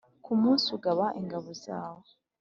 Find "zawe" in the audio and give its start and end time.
1.63-2.07